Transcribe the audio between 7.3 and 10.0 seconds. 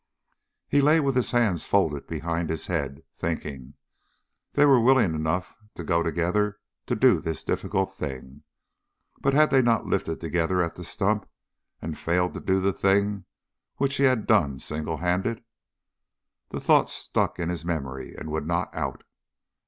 difficult thing. But had they not